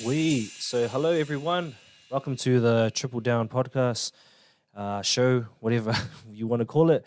[0.00, 0.48] Sweet.
[0.52, 1.74] So, hello everyone.
[2.10, 4.12] Welcome to the Triple Down podcast
[4.74, 5.94] uh, show, whatever
[6.32, 7.04] you want to call it.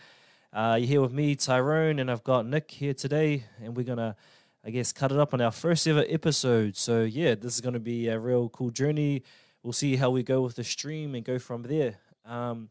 [0.54, 4.16] Uh, you're here with me, Tyrone, and I've got Nick here today, and we're gonna,
[4.64, 6.78] I guess, cut it up on our first ever episode.
[6.78, 9.24] So, yeah, this is gonna be a real cool journey.
[9.64, 11.96] We'll see how we go with the stream and go from there.
[12.28, 12.70] Um,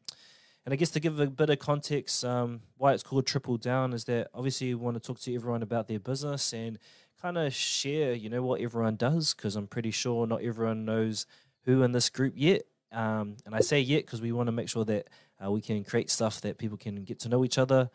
[0.64, 3.92] and I guess to give a bit of context, um, why it's called Triple Down
[3.92, 6.78] is that obviously we want to talk to everyone about their business and
[7.22, 11.24] kind of share, you know, what everyone does because I'm pretty sure not everyone knows
[11.64, 12.62] who in this group yet.
[12.90, 15.08] Um, and I say yet because we want to make sure that
[15.42, 17.90] uh, we can create stuff that people can get to know each other.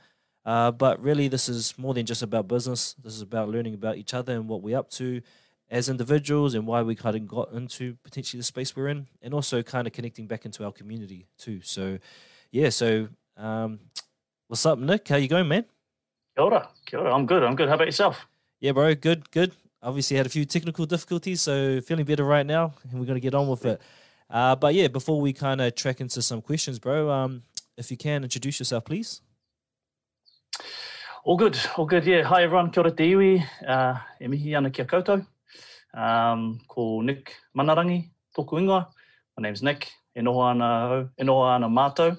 [0.45, 2.95] Uh, but really, this is more than just about business.
[3.03, 5.21] This is about learning about each other and what we're up to
[5.69, 9.33] as individuals and why we kind of got into potentially the space we're in, and
[9.33, 11.59] also kind of connecting back into our community too.
[11.63, 11.99] So,
[12.51, 12.69] yeah.
[12.69, 13.79] So, um,
[14.47, 15.05] what's up, Nick?
[15.05, 15.65] How you going, man?
[16.37, 16.69] Kia ora.
[16.85, 17.13] Kia ora.
[17.13, 17.43] I'm good.
[17.43, 17.67] I'm good.
[17.67, 18.25] How about yourself?
[18.59, 18.95] Yeah, bro.
[18.95, 19.51] Good, good.
[19.83, 23.35] Obviously, had a few technical difficulties, so feeling better right now, and we're gonna get
[23.35, 23.79] on with it.
[24.29, 27.43] Uh, but yeah, before we kind of track into some questions, bro, um,
[27.77, 29.21] if you can introduce yourself, please.
[31.23, 31.57] All good.
[31.77, 32.05] All good.
[32.05, 32.23] Yeah.
[32.23, 32.71] Hi, everyone.
[32.71, 33.45] Kia ora te iwi.
[33.67, 35.25] Uh, e mihi ana kia koutou.
[35.93, 38.87] Um, ko Nick Manarangi, tōku ingoa.
[39.37, 39.91] My name's Nick.
[40.15, 42.17] E noho ana, e noho ana mātou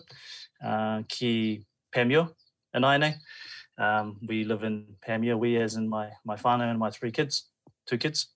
[0.62, 2.30] uh, ki Panmure
[2.74, 3.14] and I nei.
[3.78, 7.48] Um, we live in Panmure, we as in my, my whānau and my three kids,
[7.86, 8.28] two kids.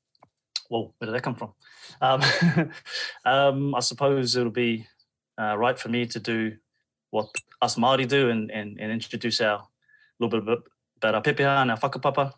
[0.68, 1.52] Whoa, where did that come from?
[2.00, 2.70] Um,
[3.24, 4.86] um, I suppose it'll be
[5.40, 6.56] uh, right for me to do
[7.10, 7.28] what
[7.60, 9.66] us Māori do and, and, and introduce our
[10.18, 10.64] little bit about-
[10.98, 12.32] about our pepeha and our whakapapa,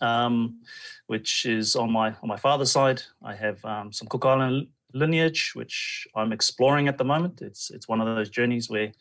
[0.00, 0.60] um,
[1.06, 3.00] which is on my on my father's side.
[3.22, 7.40] I have um, some Cook Island lineage, which I'm exploring at the moment.
[7.40, 8.92] It's it's one of those journeys where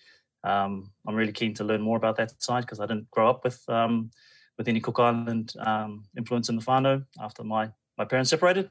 [0.43, 3.43] um, I'm really keen to learn more about that side because I didn't grow up
[3.43, 4.11] with um,
[4.57, 8.69] with any Cook Island um, influence in the whānau after my my parents separated.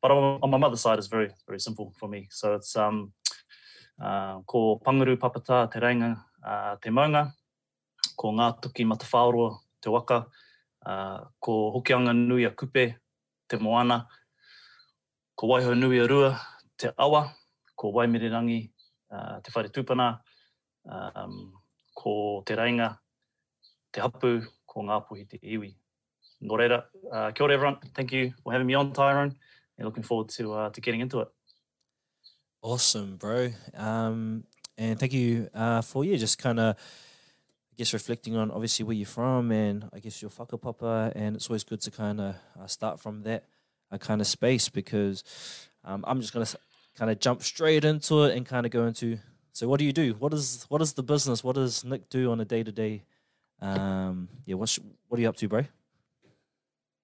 [0.00, 2.28] But on, on my mother's side, it's very very simple for me.
[2.30, 3.12] So it's um,
[4.00, 7.32] uh, ko Panguru Papata te Reinga uh, te Maunga,
[8.16, 10.26] ko ngā tuki Matawhaoroa te waka,
[10.86, 12.94] uh, ko Hokianga Nui a Kupe
[13.48, 14.06] te Moana,
[15.36, 16.40] ko Waiho Nui a Rua
[16.76, 17.32] te Awa,
[17.76, 18.70] ko Waimirirangi
[19.12, 20.18] uh, te Whare Tupana,
[20.88, 21.52] um,
[21.94, 22.96] ko te Reinga,
[23.92, 25.74] te Hapu, ko ngā puhi te iwi.
[26.42, 26.82] Nō reira,
[27.12, 27.78] uh, kia ora everyone.
[27.94, 29.36] Thank you for having me on, Tyrone.
[29.78, 31.28] And looking forward to uh, to getting into it.
[32.62, 33.50] Awesome, bro.
[33.74, 34.44] Um,
[34.78, 38.94] and thank you uh, for yeah, just kind of, I guess, reflecting on obviously where
[38.94, 41.12] you're from and I guess your whakapapa.
[41.14, 43.44] And it's always good to kind of uh, start from that
[43.90, 45.24] uh, kind of space because
[45.84, 46.46] um, I'm just gonna
[46.96, 49.18] kind of jump straight into it and kind of go into.
[49.52, 50.14] So, what do you do?
[50.18, 51.44] What is what is the business?
[51.44, 53.02] What does Nick do on a day to day?
[53.60, 55.64] Um, yeah, what's what are you up to, bro?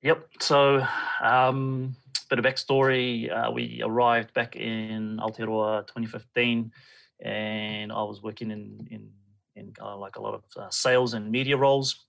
[0.03, 0.29] Yep.
[0.41, 0.87] So,
[1.23, 1.95] um,
[2.31, 3.31] bit of backstory.
[3.31, 6.73] Uh, we arrived back in Aotearoa 2015,
[7.21, 9.11] and I was working in in
[9.55, 12.07] in uh, like a lot of uh, sales and media roles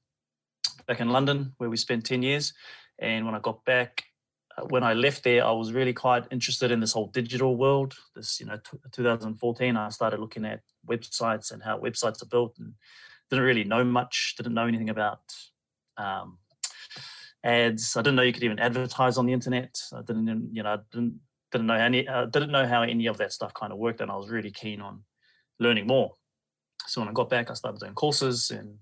[0.88, 2.54] back in London, where we spent 10 years.
[3.00, 4.04] And when I got back,
[4.70, 7.94] when I left there, I was really quite interested in this whole digital world.
[8.16, 12.58] This, you know, t- 2014, I started looking at websites and how websites are built,
[12.60, 12.74] and
[13.30, 14.36] didn't really know much.
[14.38, 15.22] Didn't know anything about
[15.98, 16.38] um,
[17.44, 17.96] ads.
[17.96, 19.78] I didn't know you could even advertise on the internet.
[19.94, 21.20] I didn't, you know, I didn't
[21.52, 24.12] didn't know any uh, didn't know how any of that stuff kind of worked, and
[24.12, 25.04] I was really keen on
[25.60, 26.16] learning more.
[26.88, 28.78] So when I got back, I started doing courses and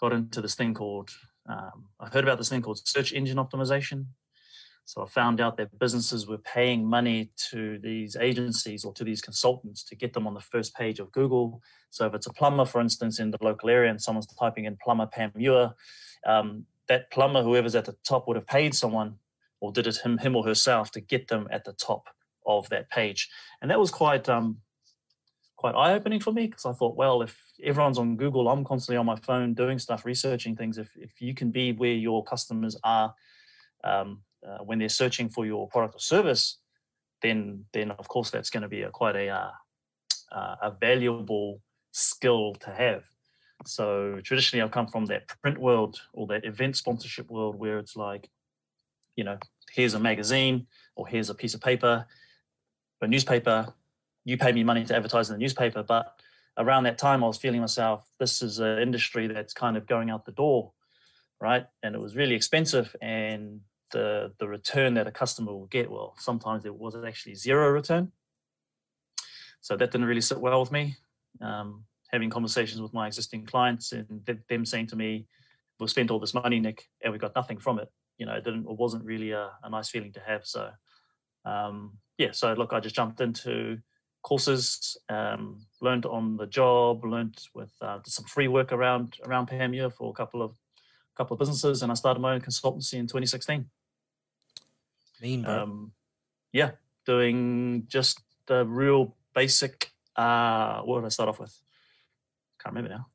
[0.00, 1.10] got into this thing called
[1.48, 4.06] um, I heard about this thing called search engine optimization.
[4.86, 9.20] So I found out that businesses were paying money to these agencies or to these
[9.20, 11.60] consultants to get them on the first page of Google.
[11.90, 14.78] So if it's a plumber, for instance, in the local area, and someone's typing in
[14.80, 15.74] plumber Panmure,
[16.24, 19.16] um, that plumber, whoever's at the top, would have paid someone
[19.58, 22.08] or did it him, him or herself to get them at the top
[22.46, 23.28] of that page.
[23.60, 24.58] And that was quite um,
[25.56, 29.06] quite eye-opening for me because I thought, well, if everyone's on Google, I'm constantly on
[29.06, 30.78] my phone doing stuff, researching things.
[30.78, 33.12] If if you can be where your customers are
[33.82, 36.58] um, uh, when they're searching for your product or service,
[37.22, 39.50] then then of course that's going to be a quite a uh,
[40.32, 41.60] uh, a valuable
[41.92, 43.04] skill to have.
[43.64, 47.96] So traditionally, I've come from that print world or that event sponsorship world where it's
[47.96, 48.28] like,
[49.16, 49.38] you know,
[49.72, 52.06] here's a magazine or here's a piece of paper,
[53.00, 53.72] a newspaper.
[54.24, 56.20] You pay me money to advertise in the newspaper, but
[56.58, 58.10] around that time, I was feeling myself.
[58.18, 60.72] This is an industry that's kind of going out the door.
[61.40, 61.66] right?
[61.82, 63.60] And it was really expensive, and
[63.92, 68.12] the the return that a customer will get, well, sometimes it was actually zero return.
[69.60, 70.96] So that didn't really sit well with me.
[71.40, 75.26] Um, having conversations with my existing clients and th- them saying to me,
[75.78, 78.44] "We've spent all this money, Nick, and we got nothing from it." You know, it
[78.44, 78.68] didn't.
[78.68, 80.46] It wasn't really a, a nice feeling to have.
[80.46, 80.70] So,
[81.44, 82.32] um, yeah.
[82.32, 83.78] So look, I just jumped into
[84.22, 89.92] courses, um, learned on the job, learned with uh, some free work around around Pahamia
[89.92, 90.56] for a couple of
[91.16, 93.66] couple of businesses, and I started my own consultancy in 2016.
[95.20, 95.62] Mean, bro.
[95.62, 95.92] Um,
[96.52, 96.72] yeah,
[97.04, 99.90] doing just the real basic.
[100.14, 101.54] Uh, what did I start off with?
[102.62, 103.06] Can't remember now.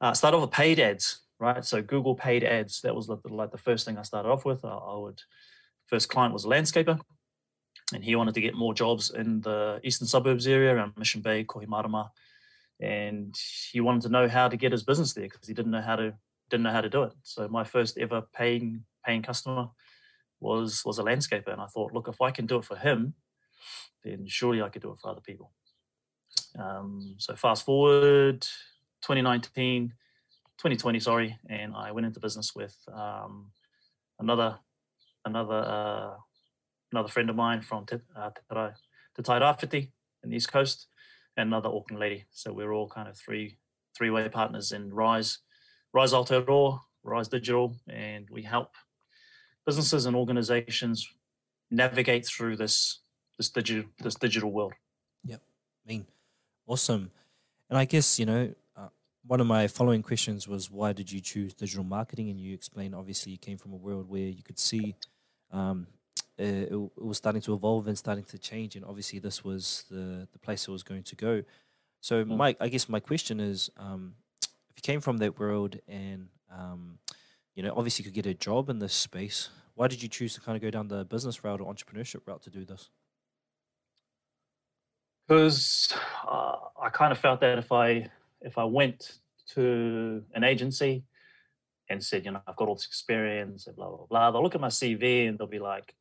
[0.00, 1.64] Uh, start off with paid ads, right?
[1.64, 2.80] So Google paid ads.
[2.82, 4.64] That was like the, first thing I started off with.
[4.64, 5.20] I, I would
[5.86, 7.00] first client was a landscaper,
[7.94, 11.44] and he wanted to get more jobs in the eastern suburbs area around Mission Bay,
[11.44, 12.10] Kohimarama,
[12.80, 13.34] and
[13.72, 15.96] he wanted to know how to get his business there because he didn't know how
[15.96, 16.14] to
[16.50, 17.12] didn't know how to do it.
[17.22, 19.68] So my first ever paying paying customer
[20.40, 23.14] was was a landscaper, and I thought, look, if I can do it for him,
[24.04, 25.52] then surely I could do it for other people.
[26.58, 28.42] Um, so fast forward
[29.02, 33.50] 2019, 2020, sorry, and I went into business with um,
[34.18, 34.58] another
[35.24, 36.14] another uh,
[36.92, 38.30] another friend of mine from Te, uh,
[39.14, 39.92] Te
[40.22, 40.88] in the East Coast,
[41.36, 42.24] and another Auckland lady.
[42.30, 43.58] So we're all kind of three
[43.96, 45.38] three way partners in RYZE,
[45.94, 48.72] RYZE Aotearoa, RYZE Digital, and we help
[49.66, 51.08] businesses and organizations
[51.70, 53.00] navigate through this
[53.36, 54.72] this digital this digital world.
[55.24, 55.40] Yep,
[55.84, 56.06] I mean,
[56.66, 57.10] awesome.
[57.68, 58.88] And I guess you know uh,
[59.26, 62.30] one of my following questions was why did you choose digital marketing?
[62.30, 64.94] And you explained obviously you came from a world where you could see
[65.52, 65.86] um,
[66.38, 70.28] it, it was starting to evolve and starting to change, and obviously this was the
[70.32, 71.42] the place it was going to go.
[72.00, 72.36] So, Mm.
[72.36, 74.14] Mike, I guess my question is, um,
[74.70, 76.98] if you came from that world and um,
[77.56, 80.34] you know obviously you could get a job in this space, why did you choose
[80.34, 82.90] to kind of go down the business route or entrepreneurship route to do this?
[85.26, 85.92] because
[86.26, 88.08] uh, I kind of felt that if I
[88.40, 89.18] if I went
[89.54, 91.04] to an agency
[91.88, 94.54] and said, you know, I've got all this experience and blah blah blah, they'll look
[94.54, 95.94] at my CV and they'll be like,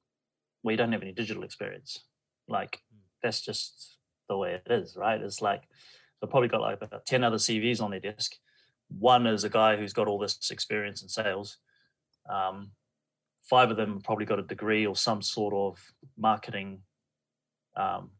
[0.63, 2.01] "Well, you don't have any digital experience."
[2.47, 2.81] Like
[3.23, 3.97] that's just
[4.29, 5.21] the way it is, right?
[5.21, 5.63] It's like
[6.21, 8.35] they've probably got like about ten other CVs on their desk.
[8.89, 11.57] One is a guy who's got all this experience in sales.
[12.29, 12.71] Um,
[13.43, 16.79] five of them probably got a degree or some sort of marketing
[17.75, 18.11] um,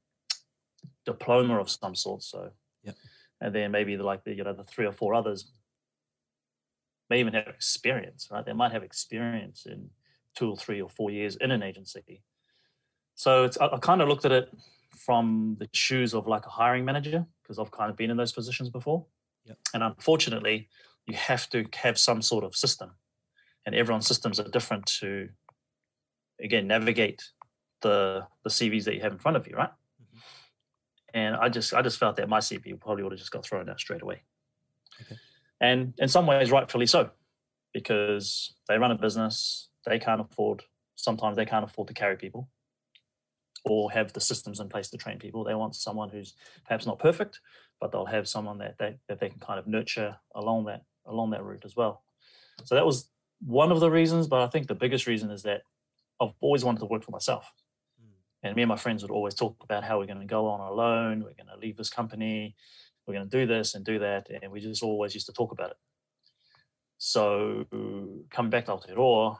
[1.06, 2.24] diploma of some sort.
[2.24, 2.52] So,
[2.84, 2.96] Yep.
[3.42, 5.52] and then maybe the, like the you know the three or four others
[7.10, 8.46] may even have experience, right?
[8.46, 9.90] They might have experience in
[10.36, 12.22] two or three or four years in an agency.
[13.16, 14.50] So it's I, I kind of looked at it
[14.96, 18.32] from the shoes of like a hiring manager because I've kind of been in those
[18.32, 19.06] positions before.
[19.46, 19.58] Yep.
[19.74, 20.70] And unfortunately,
[21.08, 22.92] you have to have some sort of system,
[23.66, 25.30] and everyone's systems are different to
[26.42, 27.24] again navigate
[27.82, 29.70] the the CVs that you have in front of you, right?
[30.02, 30.20] Mhm.
[31.14, 33.70] And I just I just felt that my CV probably would have just got thrown
[33.70, 34.24] out straight away.
[35.02, 35.18] Okay.
[35.62, 37.12] And in some ways, rightfully so,
[37.74, 40.64] because they run a business, they can't afford.
[40.96, 42.50] Sometimes they can't afford to carry people,
[43.64, 45.44] or have the systems in place to train people.
[45.44, 46.34] They want someone who's
[46.66, 47.42] perhaps not perfect,
[47.80, 51.32] but they'll have someone that they that they can kind of nurture along that along
[51.32, 52.04] that route as well.
[52.64, 53.10] So that was
[53.42, 55.62] one of the reasons, but I think the biggest reason is that
[56.22, 57.52] I've always wanted to work for myself.
[58.02, 58.08] Mm.
[58.44, 60.62] And me and my friends would always talk about how we're going to go on
[60.62, 62.56] our alone, we're going to leave this company,
[63.06, 64.28] we're going to do this and do that.
[64.42, 65.78] And we just always used to talk about it.
[66.98, 67.66] So
[68.32, 69.38] coming back to Aotearoa,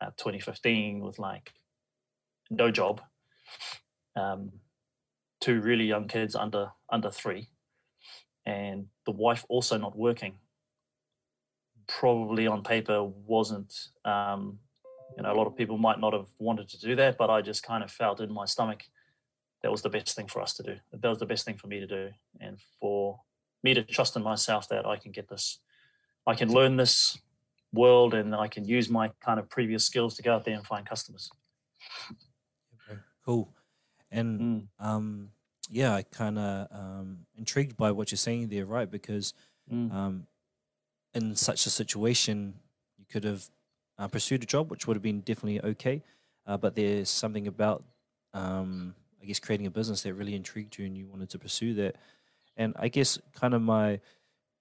[0.00, 1.52] uh, 2015 with like
[2.50, 3.02] no job,
[4.16, 4.52] um,
[5.40, 7.50] two really young kids under under three,
[8.48, 10.34] and the wife also not working.
[11.86, 13.72] Probably on paper wasn't
[14.04, 14.58] um,
[15.16, 17.42] you know a lot of people might not have wanted to do that but i
[17.42, 18.84] just kind of felt in my stomach
[19.62, 21.66] that was the best thing for us to do that was the best thing for
[21.66, 23.18] me to do and for
[23.64, 25.58] me to trust in myself that i can get this
[26.26, 27.18] i can learn this
[27.72, 30.66] world and i can use my kind of previous skills to go out there and
[30.66, 31.30] find customers
[32.88, 33.52] Okay, Cool.
[34.10, 35.30] And Mm, um,
[35.68, 38.90] yeah, I kind of um, intrigued by what you're saying there, right?
[38.90, 39.34] Because
[39.72, 40.26] mm, um,
[41.14, 42.54] in such a situation,
[42.96, 43.48] you could have
[43.98, 46.02] uh, pursued a job, which would have been definitely okay.
[46.46, 47.84] Uh, but there's something about,
[48.32, 51.74] um, I guess, creating a business that really intrigued you, and you wanted to pursue
[51.74, 51.96] that.
[52.56, 54.00] And I guess, kind of my,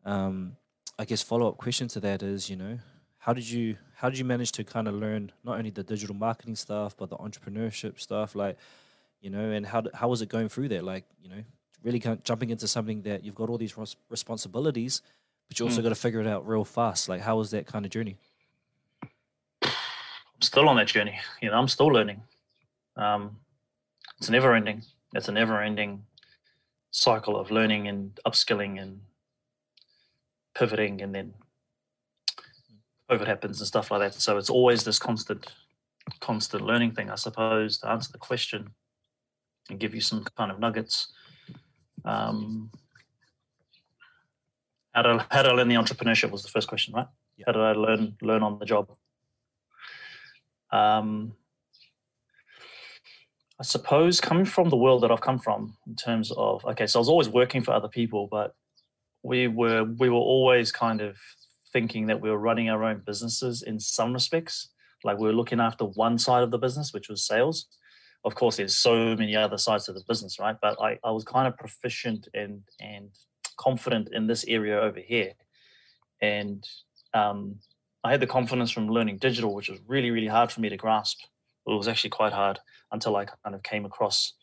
[0.05, 0.57] um,
[0.99, 2.79] I guess, follow up question to that is, you know,
[3.17, 6.15] how did you how did you manage to kind of learn not only the digital
[6.15, 8.57] marketing stuff but the entrepreneurship stuff, like,
[9.21, 10.81] you know, and how how was it going through there?
[10.81, 11.43] like, you know,
[11.83, 15.01] really kind of jumping into something that you've got all these res- responsibilities
[15.47, 15.83] but you also Mm.
[15.83, 17.07] got to figure it out real fast.
[17.07, 18.17] Like, how was that kind of journey?
[19.63, 21.17] I'm still on that journey.
[21.41, 22.21] You know, I'm still learning.
[22.97, 23.39] Um,
[24.17, 24.83] it's never ending.
[25.15, 26.03] It's a never ending
[26.91, 28.99] cycle of learning and upskilling and
[30.53, 31.33] pivoting and then
[33.09, 34.13] COVID happens and stuff like that.
[34.15, 35.47] So it's always this constant,
[36.19, 38.71] constant learning thing, I suppose, to answer the question
[39.69, 41.13] and give you some kind of nuggets.
[42.05, 42.71] Um,
[44.93, 47.07] how did I, how did I learn the entrepreneurship was the first question, right?
[47.37, 47.45] Yeah.
[47.47, 48.89] How did I learn learn on the job?
[50.71, 51.33] Um,
[53.59, 56.99] I suppose coming from the world that I've come from, in terms of okay, so
[56.99, 58.55] I was always working for other people, but
[59.23, 61.17] we were we were always kind of
[61.73, 64.69] thinking that we were running our own businesses in some respects.
[65.03, 67.67] Like we were looking after one side of the business, which was sales.
[68.27, 70.57] Of course, there's so many other sides of the business, right?
[70.61, 73.09] But I, I was kind of proficient and and
[73.55, 75.31] confident in this area over here,
[76.21, 76.61] and
[77.13, 77.55] um,
[78.03, 80.75] I had the confidence from learning digital, which was really really hard for me to
[80.75, 81.19] grasp.
[81.65, 82.59] It was actually quite hard
[82.91, 84.33] until I kind of came across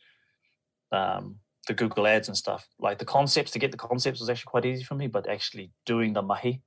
[0.91, 1.37] um,
[1.69, 2.67] the Google ads and stuff.
[2.79, 5.73] Like the concepts to get the concepts was actually quite easy for me, but actually
[5.85, 6.63] doing the mahi,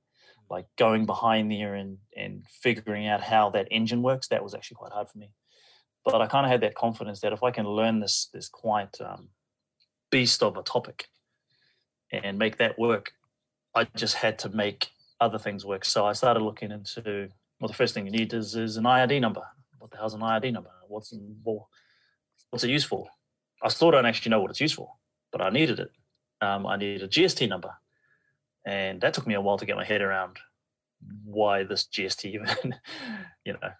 [0.48, 4.76] like going behind there and and figuring out how that engine works, that was actually
[4.76, 5.32] quite hard for me.
[6.10, 8.98] But I kind of had that confidence that if I can learn this this quite
[9.00, 9.28] um,
[10.10, 11.08] beast of a topic
[12.10, 13.12] and make that work,
[13.74, 14.88] I just had to make
[15.20, 15.84] other things work.
[15.84, 17.28] So I started looking into
[17.60, 19.42] well, the first thing you need is is an IRD number.
[19.78, 20.70] What the hell's an IRD number?
[20.86, 21.14] What's
[22.50, 23.06] what's it used for?
[23.62, 24.92] I still don't actually know what it's used for,
[25.32, 25.90] but I needed it.
[26.40, 27.72] Um, I needed a GST number,
[28.64, 30.38] and that took me a while to get my head around
[31.24, 32.74] why this GST even.
[33.44, 33.70] you know,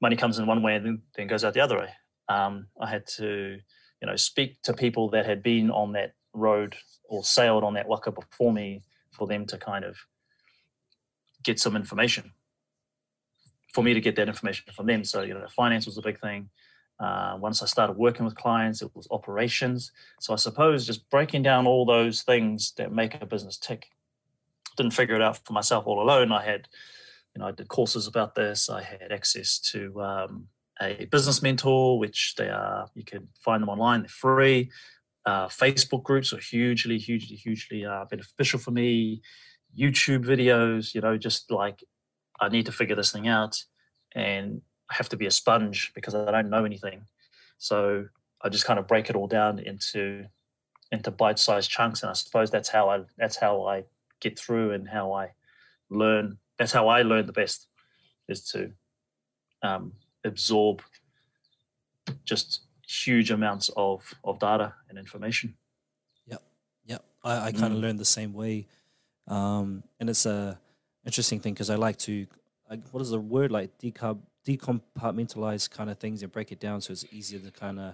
[0.00, 1.90] money comes in one way and then, then goes out the other way.
[2.28, 3.58] Um, I had to,
[4.00, 6.76] you know, speak to people that had been on that road
[7.08, 9.96] or sailed on that waka before me for them to kind of
[11.42, 12.32] get some information.
[13.74, 16.20] For me to get that information from them, so you know, finance was a big
[16.20, 16.50] thing.
[16.98, 19.90] Uh, once I started working with clients, it was operations.
[20.20, 23.86] So I suppose just breaking down all those things that make a business tick.
[24.76, 26.30] Didn't figure it out for myself all alone.
[26.30, 26.68] I had,
[27.40, 28.70] know, I did courses about this.
[28.70, 30.46] I had access to um,
[30.80, 32.88] a business mentor, which they are.
[32.94, 34.00] You can find them online.
[34.02, 34.70] They're free.
[35.26, 39.20] Uh, Facebook groups are hugely, hugely, hugely uh, beneficial for me.
[39.78, 41.84] YouTube videos, you know, just like
[42.40, 43.62] I need to figure this thing out,
[44.14, 47.02] and I have to be a sponge because I don't know anything.
[47.58, 48.06] So
[48.42, 50.24] I just kind of break it all down into
[50.90, 53.84] into bite-sized chunks, and I suppose that's how I that's how I
[54.20, 55.34] get through and how I
[55.90, 56.38] learn.
[56.60, 57.66] That's how I learn the best
[58.28, 58.70] is to
[59.62, 60.82] um, absorb
[62.24, 65.56] just huge amounts of of data and information.
[66.86, 67.82] Yep, I, I kind of Mm.
[67.82, 68.66] learned the same way,
[69.28, 70.58] um, and it's a
[71.06, 72.26] interesting thing because I like to,
[72.68, 76.80] like, what is the word like decarb decompartmentalize kind of things and break it down
[76.80, 77.92] so it's easier to kind of,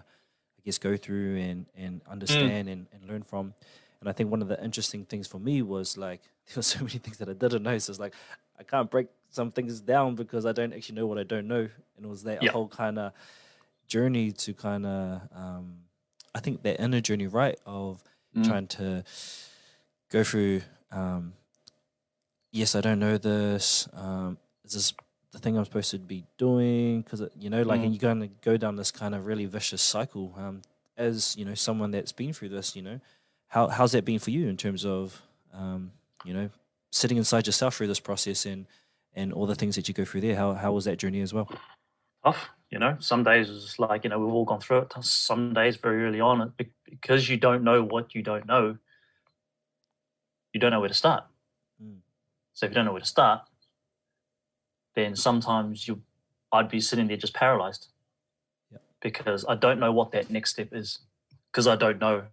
[0.59, 3.55] I guess, go through and and understand and, and learn from.
[4.01, 6.79] And I think one of the interesting things for me was like there were so
[6.81, 7.77] many things that I didn't know.
[7.79, 8.15] So it's like
[8.59, 11.69] I can't break some things down because I don't actually know what I don't know.
[11.97, 12.53] And it was that Yeah.
[12.53, 13.13] whole kind of
[13.87, 15.77] journey to kind of, um,
[16.35, 18.03] I think that inner journey, right, of
[18.37, 18.45] Mm.
[18.47, 19.03] trying to
[20.11, 20.61] go through
[20.91, 21.33] um
[22.53, 24.95] yes i don't know this um is this
[25.33, 27.85] the thing i'm supposed to be doing because you know like Mm.
[27.85, 30.63] and you're going to go down this kind of really vicious cycle um
[30.97, 33.01] as you know someone that's been through this you know
[33.49, 35.21] how how's that been for you in terms of
[35.53, 35.91] um
[36.25, 36.49] you know
[36.91, 38.67] sitting inside yourself through this process and
[39.15, 41.33] and all the things that you go through there how how was that journey as
[41.35, 41.49] well
[42.27, 42.51] tough.
[42.71, 44.93] You know, some days it's like you know we've all gone through it.
[45.01, 46.53] Some days very early on,
[46.85, 48.77] because you don't know what you don't know,
[50.53, 51.25] you don't know where to start.
[51.83, 51.99] Mm.
[52.55, 53.43] So if you don't know where to start,
[54.97, 56.03] then sometimes you,
[56.51, 57.89] I'd be sitting there just paralyzed,
[58.73, 58.83] Yep.
[59.01, 60.99] because I don't know what that next step is,
[61.53, 62.25] because I don't know.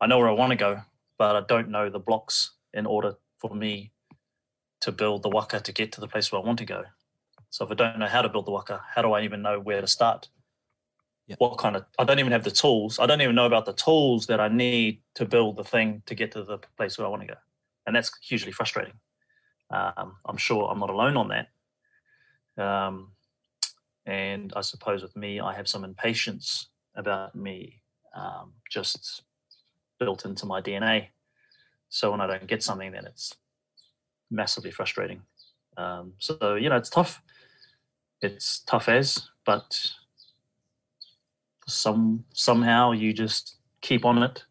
[0.00, 0.82] I know where I want to go,
[1.18, 3.92] but I don't know the blocks in order for me
[4.80, 6.84] to build the waka to get to the place where I want to go.
[7.50, 9.60] So if I don't know how to build the waka, how do I even know
[9.60, 10.28] where to start?
[11.26, 11.40] Yep.
[11.40, 11.84] What kind of?
[11.98, 12.98] I don't even have the tools.
[12.98, 16.14] I don't even know about the tools that I need to build the thing to
[16.14, 17.38] get to the place where I want to go,
[17.86, 18.94] and that's hugely frustrating.
[19.70, 22.62] Um, I'm sure I'm not alone on that.
[22.62, 23.12] Um,
[24.06, 27.80] and I suppose with me, I have some impatience about me,
[28.14, 29.22] um, just
[29.98, 31.08] built into my DNA.
[31.94, 33.36] So when I don't get something, then it's
[34.28, 35.22] massively frustrating.
[35.76, 37.22] Um, so you know, it's tough.
[38.20, 39.78] It's tough as, but
[41.68, 44.42] some somehow you just keep on it,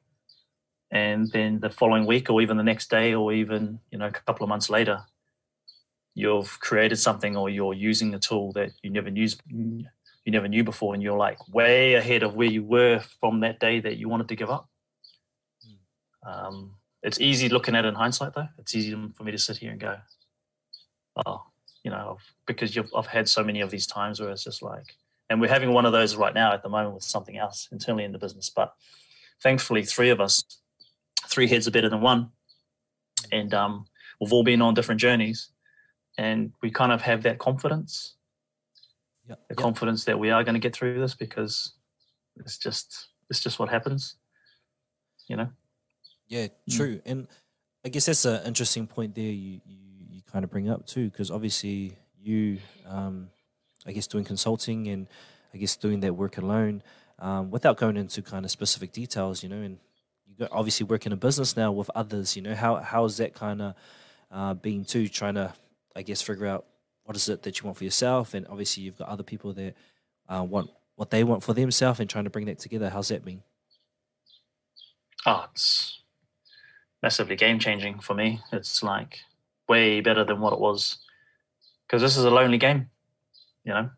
[0.90, 4.12] and then the following week, or even the next day, or even you know a
[4.12, 5.02] couple of months later,
[6.16, 10.64] you've created something or you're using a tool that you never used you never knew
[10.64, 14.08] before and you're like way ahead of where you were from that day that you
[14.08, 14.70] wanted to give up
[16.26, 16.72] um,
[17.04, 19.72] it's easy looking at it in hindsight though it's easy for me to sit here
[19.72, 19.96] and go
[21.26, 21.44] oh
[21.84, 22.18] you know
[22.48, 24.96] because you've, i've had so many of these times where it's just like
[25.30, 28.04] and we're having one of those right now at the moment with something else internally
[28.04, 28.74] in the business but
[29.42, 30.44] thankfully three of us
[31.28, 32.30] three heads are better than one
[33.32, 33.86] and um,
[34.20, 35.50] we've all been on different journeys
[36.18, 38.16] and we kind of have that confidence
[39.28, 39.36] Yeah.
[39.50, 39.62] the yeah.
[39.62, 41.74] confidence that we are going to get through this because
[42.38, 44.16] it's just it's just what happens
[45.28, 45.50] you know
[46.28, 46.78] Yeah, Mm.
[46.78, 47.02] true.
[47.06, 47.28] And
[47.86, 49.78] I guess that's an interesting point there you, you,
[50.10, 53.30] you kind of bring up too, because obviously you, um,
[53.86, 55.08] I guess, doing consulting and
[55.54, 56.82] I guess doing that work alone,
[57.20, 59.78] um, without going into kind of specific details, you know, and
[60.26, 63.18] you got obviously work in a business now with others, you know, how how is
[63.18, 63.76] that kind of
[64.32, 65.54] uh, being too trying to,
[65.96, 66.66] I guess, figure out
[67.04, 69.76] what is it that you want for yourself, and obviously you've got other people that
[70.30, 72.90] uh, want what they want for themselves and trying to bring that together.
[72.90, 73.44] How's that been?
[75.26, 76.02] oh it's
[77.04, 78.40] massively game changing for me.
[78.52, 79.20] It's like
[79.70, 80.98] way better than what it was.
[81.86, 82.90] Because this is a lonely game
[83.64, 83.90] you know?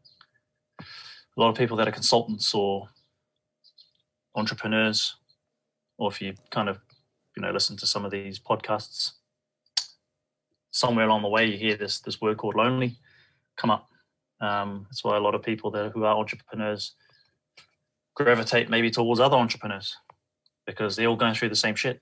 [0.79, 2.87] A lot of people that are consultants or
[4.35, 5.15] entrepreneurs
[5.97, 6.79] or if you kind of
[7.35, 9.13] you know listen to some of these podcasts
[10.71, 12.97] somewhere along the way you hear this this word called lonely
[13.55, 13.87] come up.
[14.41, 16.93] Um, that's why a lot of people that who are entrepreneurs
[18.13, 19.97] gravitate maybe towards other entrepreneurs
[20.65, 22.01] because they're all going through the same shit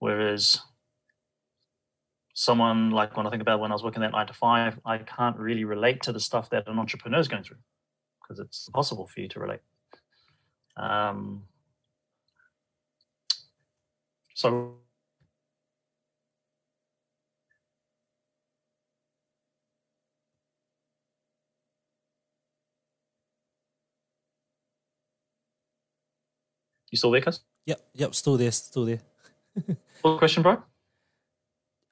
[0.00, 0.60] whereas
[2.34, 4.98] someone like when i think about when i was working that nine to five i
[4.98, 7.58] can't really relate to the stuff that an entrepreneur is going through
[8.22, 9.60] because it's impossible for you to relate
[10.76, 11.42] um,
[14.34, 14.76] so
[26.90, 27.40] you still there, Cuz?
[27.66, 29.00] Yep, yep, still there, still there.
[30.02, 30.62] What question, bro?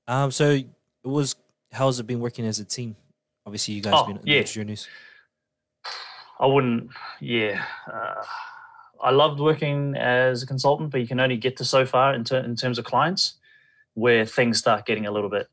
[0.07, 0.67] Um, so it
[1.05, 1.37] was
[1.73, 2.97] how's it been working as a team?
[3.47, 4.41] Obviously, you guys Oh, been in yeah.
[4.41, 4.89] those journeys.
[6.41, 6.91] I wouldn't.
[7.21, 8.23] Yeah, uh,
[9.03, 12.25] I loved working as a consultant, but you can only get to so far in,
[12.25, 13.35] ter- in terms of clients,
[13.95, 15.49] where things start getting a little bit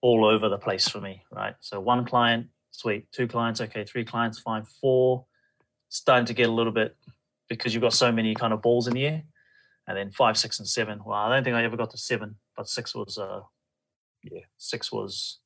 [0.00, 1.22] all over the place for me.
[1.30, 1.54] Right.
[1.60, 3.10] So one client, sweet.
[3.12, 3.84] Two clients, okay.
[3.84, 4.64] Three clients, fine.
[4.64, 5.26] Four,
[5.88, 6.96] starting to get a little bit
[7.48, 9.22] because you've got so many kind of balls in the air.
[9.90, 11.00] And then five, six, and seven.
[11.04, 13.40] Well, I don't think I ever got to seven, but six was, uh,
[14.22, 15.40] yeah, six was,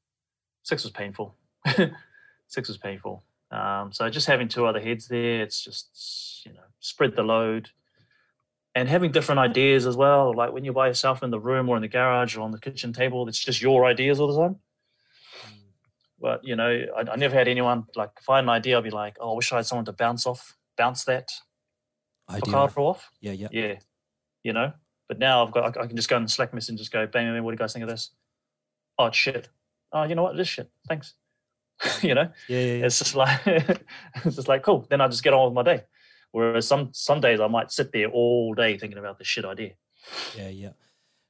[0.64, 1.34] six was painful.
[2.46, 3.24] six was painful.
[3.50, 7.70] Um, so just having two other heads there, it's just you know spread the load,
[8.74, 10.36] and having different ideas as well.
[10.36, 12.60] Like when you're by yourself in the room or in the garage or on the
[12.60, 14.56] kitchen table, it's just your ideas all the time.
[16.20, 18.84] But you know, I, I never had anyone like if I had an idea, I'd
[18.84, 21.30] be like, oh, I wish I had someone to bounce off, bounce that
[22.28, 22.54] Idea.
[22.54, 23.10] off.
[23.20, 23.48] Yeah, yeah.
[23.50, 23.74] Yeah,
[24.44, 24.72] you know.
[25.08, 27.06] But now I've got, I I can just go the Slack message and just go,
[27.06, 28.10] bang, bang, what do you guys think of this?
[28.98, 29.48] Oh, it's shit.
[29.92, 30.36] Oh, you know what?
[30.36, 30.70] This shit.
[30.88, 31.14] Thanks.
[32.02, 32.28] you know.
[32.48, 32.86] Yeah, yeah, yeah.
[32.86, 35.82] it's just like it's just like cool then i just get on with my day
[36.30, 39.72] whereas some some days i might sit there all day thinking about this shit idea
[40.36, 40.70] Yeah, yeah.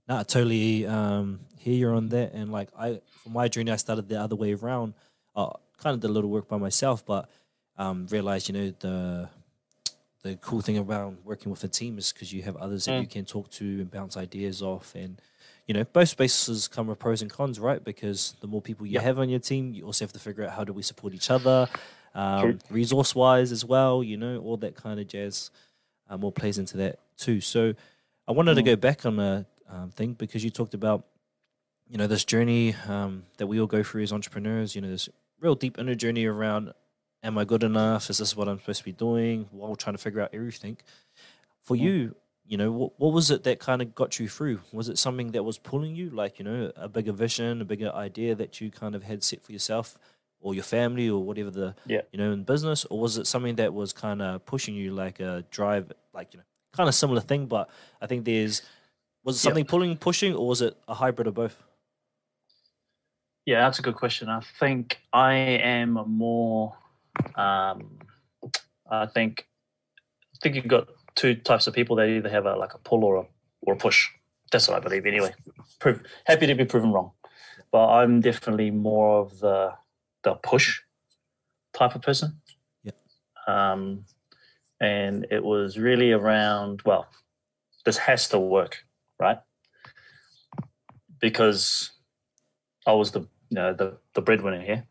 [0.07, 2.35] No, I totally um hear you on that.
[2.35, 4.92] And like I for my journey I started the other way around.
[5.35, 7.31] Uh kind of did a little work by myself, but
[7.79, 9.31] um realized, you know, the
[10.24, 13.00] the cool thing around working with a team is because you have others that Mm.
[13.02, 15.20] you can talk to and bounce ideas off and
[15.66, 17.82] you know, both spaces come with pros and cons, right?
[17.82, 19.00] Because the more people you Yeah.
[19.00, 21.30] have on your team, you also have to figure out how do we support each
[21.30, 21.66] other,
[22.14, 25.50] um, resource wise as well, you know, all that kind of jazz
[26.10, 27.40] um, all plays into that too.
[27.40, 27.72] So
[28.28, 28.66] I wanted to Mm.
[28.66, 31.06] go back on a um, thing because you talked about,
[31.88, 34.74] you know, this journey um, that we all go through as entrepreneurs.
[34.74, 35.08] You know, this
[35.40, 36.72] real deep inner journey around,
[37.24, 38.10] am I good enough?
[38.10, 39.48] Is this what I'm supposed to be doing?
[39.50, 40.76] While trying to figure out everything.
[41.62, 41.80] For Mm.
[41.80, 44.60] you, you know, what, what was it that kind of got you through?
[44.72, 47.90] Was it something that was pulling you, like you know, a bigger vision, a bigger
[47.92, 49.98] idea that you kind of had set for yourself?
[50.40, 52.02] Or your family, or whatever the Yeah.
[52.12, 55.18] you know in business, or was it something that was kind of pushing you, like
[55.18, 57.46] a drive, like you know, kind of similar thing?
[57.46, 58.60] But I think there's
[59.24, 59.42] was it Yeah.
[59.48, 61.56] something pulling, pushing, or was it a hybrid of both?
[63.46, 66.74] yeah that's a good question i think i am a more
[67.37, 67.98] um
[68.90, 69.46] i think
[70.35, 73.05] i think you've got two types of people that either have a like a pull
[73.05, 73.24] or a
[73.62, 74.09] or a push.
[74.53, 75.33] That's what i believe anyway.
[75.81, 77.12] Prove, happy to be proven wrong.
[77.72, 79.72] But i'm definitely more of the
[80.22, 80.81] the push
[81.72, 82.40] type of person.
[82.83, 82.92] Yeah.
[83.46, 84.05] um
[84.81, 87.07] and it was really around well
[87.85, 88.85] this has to work
[89.18, 89.38] right?
[91.20, 91.90] Because
[92.87, 94.85] I was the you know, the the breadwinner here.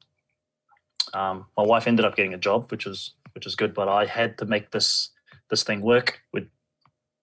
[1.14, 4.06] Um, my wife ended up getting a job, which was which was good, but I
[4.06, 5.12] had to make this
[5.50, 6.22] this thing work.
[6.32, 6.48] With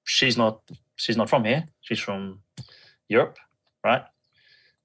[0.05, 0.61] she's not
[0.96, 2.40] she's not from here; she's from
[3.09, 3.38] Europe,
[3.85, 4.05] right?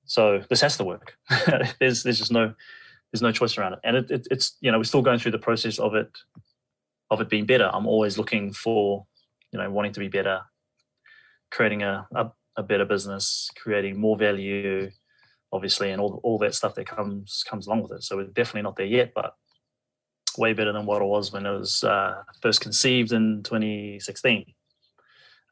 [0.05, 1.17] So this has to work.
[1.79, 2.53] there's there's just no
[3.11, 5.31] there's no choice around it, and it, it, it's you know we're still going through
[5.31, 6.09] the process of it
[7.11, 7.69] of it being better.
[7.71, 9.05] I'm always looking for
[9.51, 10.41] you know wanting to be better,
[11.51, 14.89] creating a, a, a better business, creating more value,
[15.55, 18.03] obviously, and all all that stuff that comes comes along with it.
[18.03, 19.35] So we're definitely not there yet, but
[20.37, 24.53] way better than what it was when it was uh, first conceived in 2016.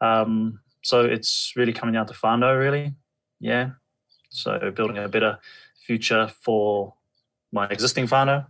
[0.01, 2.93] Um, so it's really coming down to whānau, really.
[3.39, 3.71] Yeah.
[4.29, 5.39] So building a better
[5.85, 6.93] future for
[7.51, 8.45] my existing whānau,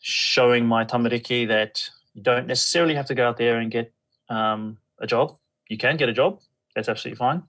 [0.00, 3.92] showing my tamariki that you don't necessarily have to go out there and get
[4.28, 5.36] um, a job.
[5.68, 6.40] You can get a job.
[6.74, 7.42] That's absolutely fine.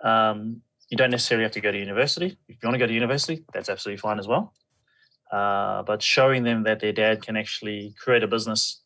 [0.00, 0.62] Um,
[0.92, 2.36] you don't necessarily have to go to university.
[2.48, 4.52] If you want to go to university, that's absolutely fine as well.
[5.32, 8.82] Uh, but showing them that their dad can actually create a business,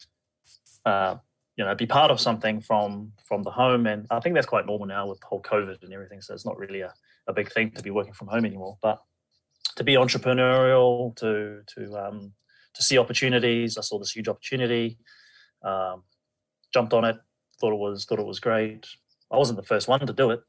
[0.84, 1.16] uh,
[1.56, 4.66] you know, be part of something from from the home, and I think that's quite
[4.66, 6.20] normal now with the whole COVID and everything.
[6.22, 6.94] So it's not really a,
[7.26, 8.78] a big thing to be working from home anymore.
[8.80, 9.02] But
[9.74, 12.32] to be entrepreneurial, to to um,
[12.74, 14.96] to see opportunities, I saw this huge opportunity,
[15.64, 16.04] um,
[16.72, 17.16] jumped on it,
[17.60, 18.86] thought it was thought it was great.
[19.32, 20.40] I wasn't the first one to do it,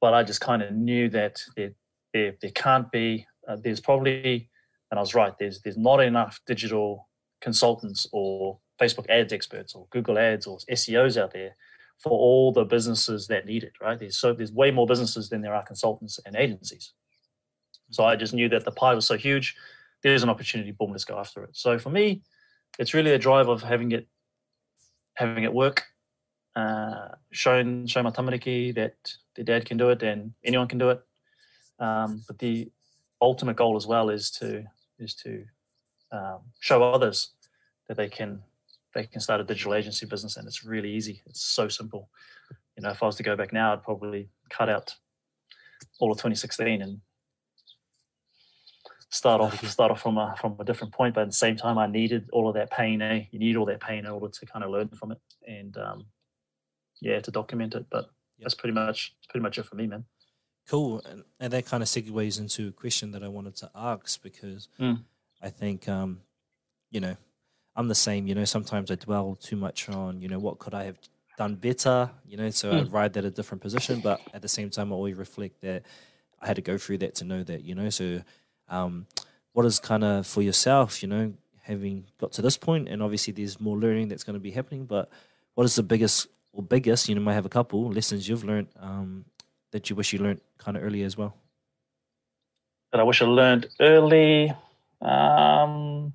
[0.00, 1.72] but I just kind of knew that there,
[2.12, 3.26] there, there can't be.
[3.48, 4.48] Uh, there's probably,
[4.90, 5.32] and I was right.
[5.38, 7.08] There's there's not enough digital
[7.40, 11.56] consultants or Facebook ads experts or Google ads or SEOs out there
[11.98, 13.72] for all the businesses that need it.
[13.80, 13.98] Right?
[13.98, 16.92] There's so there's way more businesses than there are consultants and agencies.
[17.90, 19.56] So I just knew that the pie was so huge.
[20.02, 20.72] There's an opportunity.
[20.72, 21.50] Boom, let's go after it.
[21.52, 22.22] So for me,
[22.78, 24.06] it's really a drive of having it
[25.14, 25.84] having it work
[26.56, 28.94] uh, showing show my tamariki that
[29.34, 31.02] the dad can do it and anyone can do it.
[31.78, 32.70] Um, but the
[33.20, 34.64] ultimate goal as well is to
[34.98, 35.44] is to
[36.12, 37.34] um, show others
[37.88, 38.42] that they can
[38.94, 41.22] they can start a digital agency business and it's really easy.
[41.26, 42.08] It's so simple.
[42.76, 44.94] You know, if I was to go back now, I'd probably cut out
[45.98, 47.00] all of 2016 and
[49.10, 51.14] start off start off from a from a different point.
[51.14, 53.02] But at the same time, I needed all of that pain.
[53.02, 53.24] Eh?
[53.30, 55.18] You need all that pain in order to kind of learn from it.
[55.46, 56.06] And um,
[57.00, 57.86] yeah to document it.
[57.90, 58.04] But
[58.38, 58.44] yep.
[58.44, 60.04] that's pretty much that's pretty much it for me, man.
[60.68, 64.20] Cool, and, and that kind of segues into a question that I wanted to ask
[64.20, 65.00] because mm.
[65.40, 66.20] I think um,
[66.90, 67.16] you know
[67.76, 68.26] I'm the same.
[68.26, 70.98] You know, sometimes I dwell too much on you know what could I have
[71.36, 72.10] done better.
[72.26, 72.80] You know, so mm.
[72.80, 75.84] I ride that a different position, but at the same time, I always reflect that
[76.40, 77.62] I had to go through that to know that.
[77.62, 78.22] You know, so
[78.68, 79.06] um,
[79.52, 81.02] what is kind of for yourself?
[81.02, 84.40] You know, having got to this point, and obviously there's more learning that's going to
[84.40, 85.10] be happening, but
[85.54, 88.68] what is the biggest or biggest, you know, might have a couple lessons you've learned
[88.80, 89.26] um,
[89.72, 91.36] that you wish you learned kind of early as well?
[92.92, 94.50] That I wish I learned early.
[95.02, 96.14] Um,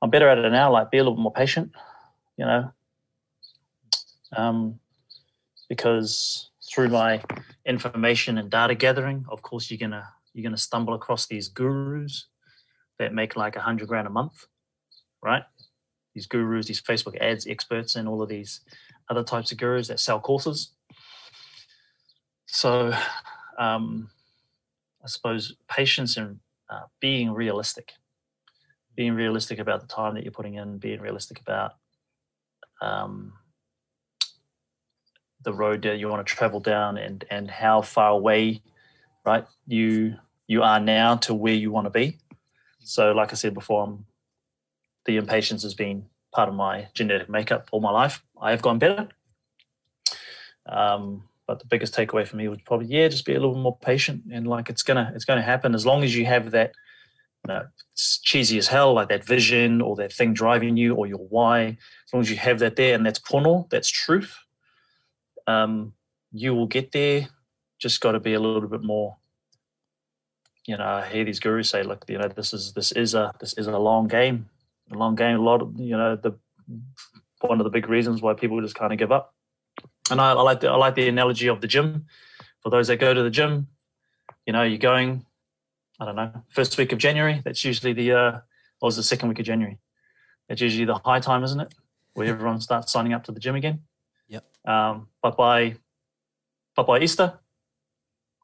[0.00, 0.70] I'm better at it now.
[0.72, 1.72] Like, be a little more patient,
[2.36, 2.72] you know,
[4.36, 4.78] um,
[5.68, 7.20] because through my
[7.66, 12.26] information and data gathering, of course, you're gonna you're gonna stumble across these gurus
[13.00, 14.46] that make like a hundred grand a month,
[15.20, 15.42] right?
[16.14, 18.60] These gurus, these Facebook ads experts, and all of these
[19.12, 20.72] other types of gurus that sell courses.
[22.46, 22.92] So,
[23.58, 24.10] um,
[25.04, 26.38] I suppose patience and
[26.70, 27.92] uh, being realistic,
[28.96, 31.72] being realistic about the time that you're putting in, being realistic about
[32.80, 33.34] um,
[35.42, 38.62] the road that you want to travel down, and and how far away,
[39.26, 42.18] right, you you are now to where you want to be.
[42.80, 44.06] So, like I said before, I'm,
[45.04, 48.22] the impatience has been part of my genetic makeup all my life.
[48.40, 49.08] I have gone better.
[50.66, 53.76] Um, but the biggest takeaway for me was probably yeah, just be a little more
[53.78, 56.72] patient and like it's gonna it's gonna happen as long as you have that.
[57.46, 61.08] You know, it's cheesy as hell, like that vision or that thing driving you or
[61.08, 61.76] your why.
[62.06, 64.36] As long as you have that there and that's pono, that's truth.
[65.48, 65.92] Um,
[66.30, 67.28] you will get there.
[67.80, 69.16] Just got to be a little bit more
[70.64, 73.32] you know, I hear these gurus say, look, you know, this is this is a
[73.40, 74.48] this is a long game
[74.94, 75.38] a long game.
[75.38, 76.32] A lot of you know the
[77.40, 79.34] one of the big reasons why people just kind of give up.
[80.10, 82.06] And I, I like the I like the analogy of the gym.
[82.62, 83.66] For those that go to the gym,
[84.46, 85.26] you know, you're going.
[86.00, 87.42] I don't know, first week of January.
[87.44, 88.40] That's usually the uh,
[88.80, 89.78] or was the second week of January.
[90.48, 91.72] That's usually the high time, isn't it?
[92.14, 93.82] Where everyone starts signing up to the gym again.
[94.28, 94.44] Yep.
[94.66, 95.76] Um, but by
[96.74, 97.38] but by Easter,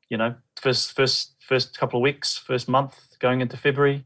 [0.08, 4.04] you know, first first first couple of weeks, first month going into February,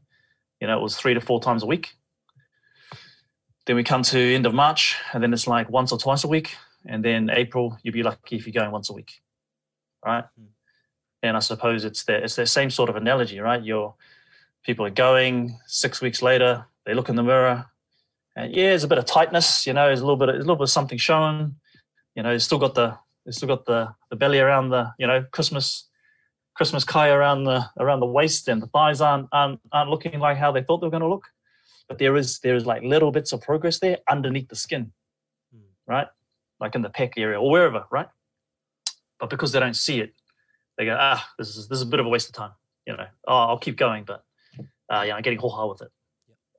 [0.59, 1.93] you know, it was three to four times a week.
[3.65, 6.27] Then we come to end of March, and then it's like once or twice a
[6.27, 6.55] week.
[6.85, 9.21] And then April, you'd be lucky if you're going once a week,
[10.05, 10.25] right?
[10.39, 10.47] Mm.
[11.21, 13.63] And I suppose it's that it's the same sort of analogy, right?
[13.63, 13.95] Your
[14.65, 17.65] people are going six weeks later, they look in the mirror,
[18.35, 20.39] and yeah, there's a bit of tightness, you know, there's a little bit, of, a
[20.39, 21.55] little bit of something showing,
[22.15, 25.07] you know, it's still got the, it's still got the the belly around the, you
[25.07, 25.87] know, Christmas,
[26.55, 30.37] Christmas kai around the around the waist, and the thighs aren't aren't, aren't looking like
[30.37, 31.27] how they thought they were going to look,
[31.87, 34.91] but there is there is like little bits of progress there underneath the skin,
[35.55, 35.61] Mm.
[35.87, 36.07] right?
[36.59, 38.07] Like in the pec area or wherever, right?
[39.19, 40.13] But because they don't see it,
[40.77, 42.51] they go, ah, this is this is a bit of a waste of time.
[42.85, 44.23] You know, oh, I'll keep going, but
[44.89, 45.91] uh, yeah, I'm getting whole hard with it.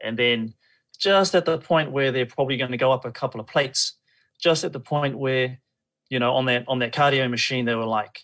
[0.01, 0.55] And then
[0.99, 3.95] just at the point where they're probably going to go up a couple of plates,
[4.41, 5.59] just at the point where,
[6.09, 8.21] you know, on that on that cardio machine, they were like,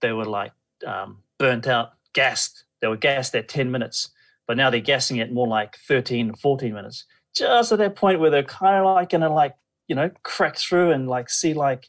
[0.00, 0.52] they were like
[0.86, 2.64] um, burnt out, gassed.
[2.80, 4.10] They were gassed at 10 minutes,
[4.46, 7.04] but now they're guessing it more like 13, 14 minutes.
[7.34, 9.54] Just at that point where they're kind of like gonna like,
[9.88, 11.88] you know, crack through and like see like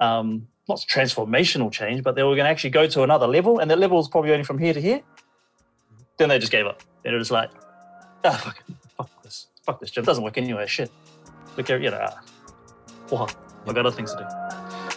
[0.00, 3.78] um not transformational change, but they were gonna actually go to another level, and that
[3.78, 5.02] level is probably only from here to here.
[6.18, 6.82] Then they just gave up.
[7.02, 7.50] They're just like,
[8.24, 8.76] ah, fuck, it.
[8.96, 10.66] fuck this, fuck this gym doesn't work anyway.
[10.66, 10.90] Shit,
[11.56, 12.22] look, here, you know, ah,
[13.10, 13.30] well,
[13.66, 14.24] I've got other things to do.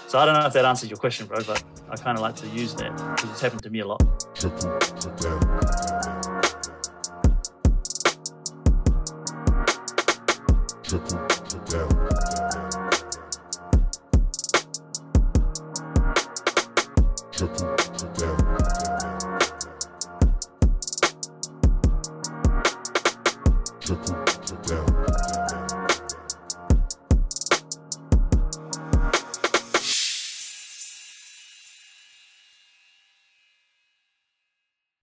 [0.08, 2.36] So I don't know if that answers your question, bro, but I kind of like
[2.38, 4.02] to use that because it's happened to me a lot.
[10.96, 11.25] Triple